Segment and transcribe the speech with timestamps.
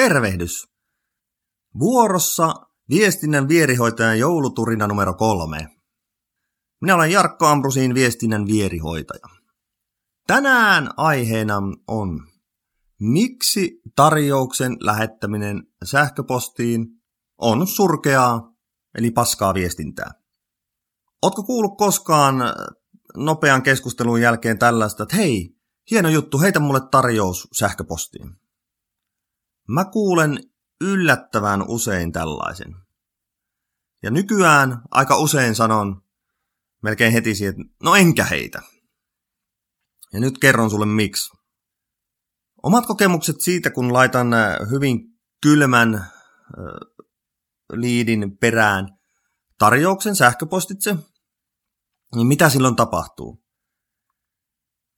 [0.00, 0.66] Tervehdys!
[1.78, 2.54] Vuorossa
[2.90, 5.68] viestinnän vierihoitajan jouluturina numero kolme.
[6.80, 9.26] Minä olen Jarkko Ambrusin viestinnän vierihoitaja.
[10.26, 11.56] Tänään aiheena
[11.88, 12.20] on,
[13.00, 16.86] miksi tarjouksen lähettäminen sähköpostiin
[17.38, 18.52] on surkeaa,
[18.98, 20.10] eli paskaa viestintää.
[21.22, 22.36] Ootko kuullut koskaan
[23.16, 25.56] nopean keskustelun jälkeen tällaista, että hei,
[25.90, 28.40] hieno juttu, heitä mulle tarjous sähköpostiin.
[29.74, 30.38] Mä kuulen
[30.80, 32.76] yllättävän usein tällaisen.
[34.02, 36.02] Ja nykyään aika usein sanon
[36.82, 38.62] melkein heti siihen, että no enkä heitä.
[40.12, 41.30] Ja nyt kerron sulle miksi.
[42.62, 44.98] Omat kokemukset siitä, kun laitan äh, hyvin
[45.42, 46.04] kylmän äh,
[47.72, 48.98] liidin perään
[49.58, 50.96] tarjouksen sähköpostitse,
[52.14, 53.44] niin mitä silloin tapahtuu?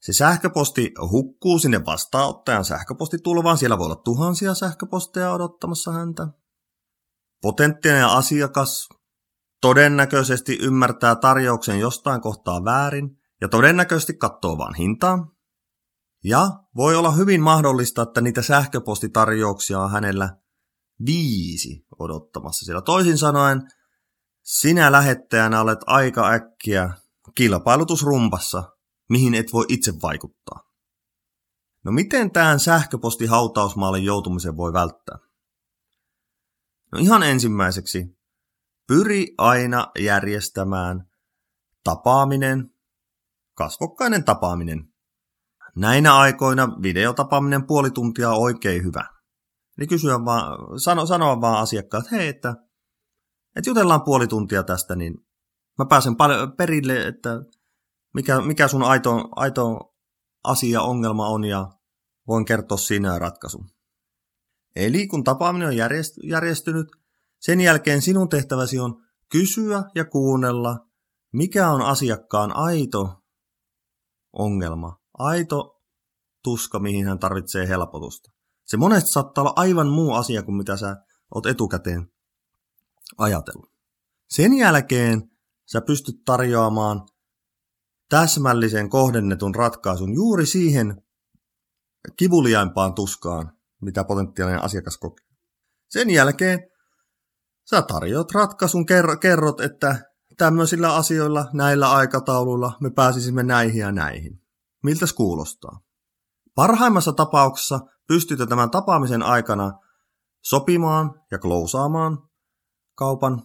[0.00, 3.58] Se sähköposti hukkuu sinne vastaanottajan sähköpostitulvaan.
[3.58, 6.28] Siellä voi olla tuhansia sähköposteja odottamassa häntä.
[7.42, 8.88] Potentiaalinen asiakas
[9.60, 15.18] todennäköisesti ymmärtää tarjouksen jostain kohtaa väärin ja todennäköisesti katsoo vain hintaa.
[16.24, 20.36] Ja voi olla hyvin mahdollista, että niitä sähköpostitarjouksia on hänellä
[21.06, 22.82] viisi odottamassa siellä.
[22.82, 23.62] Toisin sanoen,
[24.42, 26.90] sinä lähettäjänä olet aika äkkiä
[27.34, 28.62] kilpailutusrumpassa
[29.10, 30.70] mihin et voi itse vaikuttaa.
[31.84, 35.18] No miten tähän sähköpostihautausmaalle joutumisen voi välttää?
[36.92, 38.18] No ihan ensimmäiseksi,
[38.86, 41.10] pyri aina järjestämään
[41.84, 42.70] tapaaminen,
[43.54, 44.84] kasvokkainen tapaaminen.
[45.76, 49.06] Näinä aikoina videotapaaminen puoli tuntia on oikein hyvä.
[49.78, 52.54] Eli kysyä vaan, sano, sanoa vaan asiakkaat, että hei, että,
[53.56, 55.14] että jutellaan puoli tuntia tästä, niin
[55.78, 56.16] mä pääsen
[56.56, 57.30] perille, että
[58.14, 59.94] mikä, mikä sun aito, aito
[60.44, 61.72] asia, ongelma on ja
[62.26, 63.70] voin kertoa siinä ratkaisun.
[64.76, 65.76] Eli kun tapaaminen on
[66.22, 66.86] järjestynyt,
[67.38, 70.86] sen jälkeen sinun tehtäväsi on kysyä ja kuunnella,
[71.32, 73.22] mikä on asiakkaan aito
[74.32, 75.82] ongelma, aito
[76.42, 78.30] tuska, mihin hän tarvitsee helpotusta.
[78.64, 80.96] Se monesti saattaa olla aivan muu asia kuin mitä sä
[81.34, 82.12] oot etukäteen
[83.18, 83.72] ajatellut.
[84.28, 85.30] Sen jälkeen
[85.72, 87.08] sä pystyt tarjoamaan
[88.10, 91.02] täsmällisen kohdennetun ratkaisun juuri siihen
[92.16, 95.26] kivuliaimpaan tuskaan, mitä potentiaalinen asiakas kokee.
[95.90, 96.60] Sen jälkeen
[97.70, 98.86] sä tarjoat ratkaisun,
[99.20, 100.02] kerrot, että
[100.38, 104.42] tämmöisillä asioilla, näillä aikatauluilla me pääsisimme näihin ja näihin.
[104.82, 105.80] Miltä kuulostaa?
[106.54, 109.72] Parhaimmassa tapauksessa pystytte tämän tapaamisen aikana
[110.44, 112.18] sopimaan ja klousaamaan
[112.94, 113.42] kaupan.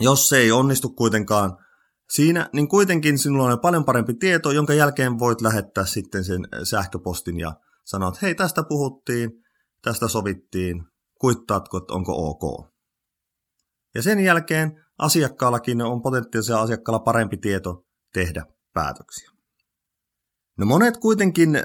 [0.00, 1.63] Jos se ei onnistu kuitenkaan,
[2.10, 7.40] siinä, niin kuitenkin sinulla on paljon parempi tieto, jonka jälkeen voit lähettää sitten sen sähköpostin
[7.40, 7.52] ja
[7.84, 9.30] sanoa, että hei, tästä puhuttiin,
[9.82, 10.84] tästä sovittiin,
[11.20, 12.74] kuittaatko, että onko ok.
[13.94, 19.30] Ja sen jälkeen asiakkaallakin on potentiaalisella asiakkaalla parempi tieto tehdä päätöksiä.
[20.58, 21.62] No monet kuitenkin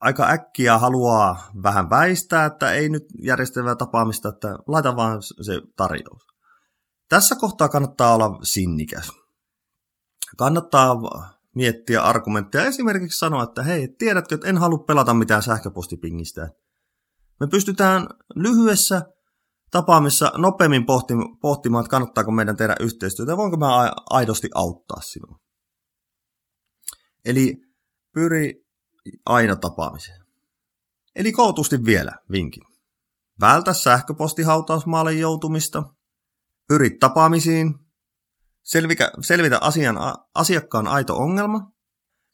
[0.00, 6.22] aika äkkiä haluaa vähän väistää, että ei nyt järjestävää tapaamista, että laita vaan se tarjous.
[7.08, 9.12] Tässä kohtaa kannattaa olla sinnikäs
[10.36, 10.96] kannattaa
[11.54, 12.64] miettiä argumentteja.
[12.64, 16.48] Esimerkiksi sanoa, että hei, tiedätkö, että en halua pelata mitään sähköpostipingistä.
[17.40, 19.02] Me pystytään lyhyessä
[19.70, 20.86] tapaamissa nopeammin
[21.40, 25.38] pohtimaan, että kannattaako meidän tehdä yhteistyötä ja voinko mä aidosti auttaa sinua.
[27.24, 27.56] Eli
[28.14, 28.66] pyri
[29.26, 30.24] aina tapaamiseen.
[31.16, 32.62] Eli kootusti vielä vinkin.
[33.40, 35.82] Vältä sähköpostihautausmaalle joutumista.
[36.68, 37.74] Pyri tapaamisiin,
[38.68, 39.96] selvitä, selvitä asian,
[40.34, 41.72] asiakkaan aito ongelma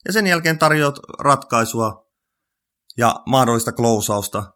[0.05, 2.05] ja sen jälkeen tarjoat ratkaisua
[2.97, 4.53] ja mahdollista klousausta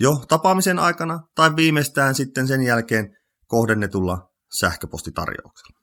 [0.00, 3.16] jo tapaamisen aikana tai viimeistään sitten sen jälkeen
[3.46, 5.80] kohdennetulla sähköpostitarjouksella.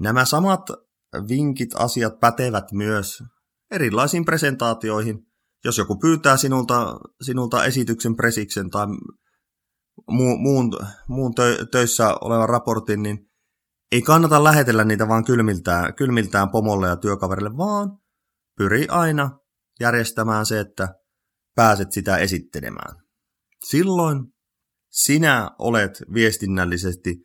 [0.00, 0.60] Nämä samat
[1.28, 3.22] vinkit, asiat pätevät myös
[3.70, 5.18] erilaisiin presentaatioihin.
[5.64, 8.86] Jos joku pyytää sinulta, sinulta esityksen presiksen tai
[10.08, 10.70] muun,
[11.08, 13.29] muun tö, töissä olevan raportin, niin
[13.92, 17.98] ei kannata lähetellä niitä vaan kylmiltään, kylmiltään pomolle ja työkaverille, vaan
[18.56, 19.38] pyri aina
[19.80, 20.88] järjestämään se, että
[21.54, 22.96] pääset sitä esittelemään.
[23.64, 24.24] Silloin
[24.90, 27.16] sinä olet viestinnällisesti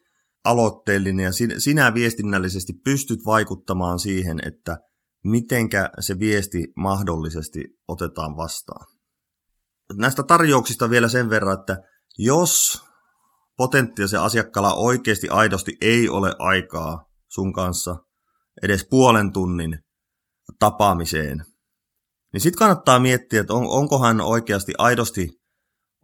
[0.45, 4.77] aloitteellinen ja sinä viestinnällisesti pystyt vaikuttamaan siihen, että
[5.23, 8.85] mitenkä se viesti mahdollisesti otetaan vastaan.
[9.93, 11.77] Näistä tarjouksista vielä sen verran, että
[12.17, 12.83] jos
[13.57, 17.95] potentiaalisen asiakkaalla oikeasti aidosti ei ole aikaa sun kanssa
[18.61, 19.79] edes puolen tunnin
[20.59, 21.45] tapaamiseen,
[22.33, 25.29] niin sitten kannattaa miettiä, että on, onko hän oikeasti aidosti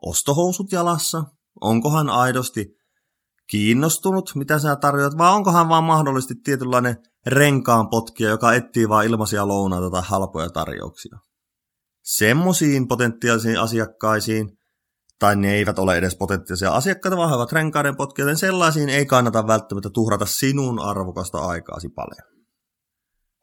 [0.01, 1.23] ostohousut jalassa?
[1.61, 2.65] Onko hän aidosti
[3.49, 9.09] kiinnostunut, mitä sä tarjoat, vai onko hän vaan mahdollisesti tietynlainen renkaan potkija, joka etsii vain
[9.09, 11.17] ilmaisia lounaita tai halpoja tarjouksia?
[12.03, 14.57] Semmoisiin potentiaalisiin asiakkaisiin,
[15.21, 19.05] tai ne eivät ole edes potentiaalisia asiakkaita, vaan he ovat renkaiden potkijoita, niin sellaisiin ei
[19.05, 22.31] kannata välttämättä tuhrata sinun arvokasta aikaasi paljon.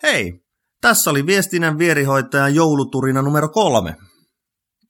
[0.02, 0.40] Hei,
[0.80, 3.96] tässä oli viestinnän vierihoitajan jouluturina numero kolme.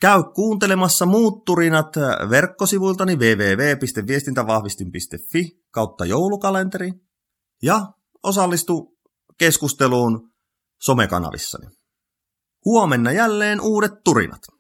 [0.01, 1.97] Käy kuuntelemassa muut turinat
[2.31, 6.93] verkkosivuiltani www.viestintävahvistin.fi kautta joulukalenteri
[7.63, 7.87] ja
[8.23, 8.99] osallistu
[9.39, 10.31] keskusteluun
[10.83, 11.67] somekanavissani.
[12.65, 14.58] Huomenna jälleen uudet turinat.